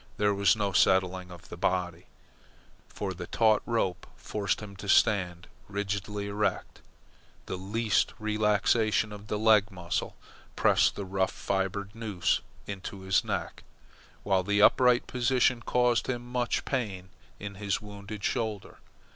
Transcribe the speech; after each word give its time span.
There 0.17 0.33
was 0.33 0.55
no 0.55 0.71
settling 0.71 1.29
of 1.29 1.49
the 1.49 1.57
body, 1.57 2.05
for 2.89 3.13
the 3.13 3.27
taut 3.27 3.61
rope 3.67 4.07
forced 4.15 4.59
him 4.59 4.75
to 4.77 4.89
stand 4.89 5.45
rigidly 5.67 6.25
erect. 6.27 6.81
The 7.45 7.55
least 7.55 8.15
relaxation 8.17 9.11
of 9.11 9.27
the 9.27 9.37
leg 9.37 9.69
muscles 9.69 10.13
pressed 10.55 10.95
the 10.95 11.05
rough 11.05 11.31
fibred 11.31 11.93
noose 11.93 12.41
into 12.65 13.01
his 13.01 13.23
neck, 13.23 13.61
while 14.23 14.41
the 14.41 14.59
upright 14.59 15.05
position 15.05 15.61
caused 15.61 16.07
him 16.07 16.25
much 16.31 16.65
pain 16.65 17.09
in 17.39 17.53
his 17.61 17.79
wounded 17.79 18.23
shoulder. 18.23 18.79